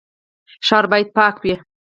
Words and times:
ښار 0.67 0.85
باید 0.91 1.07
پاک 1.17 1.35
وي 1.43 1.55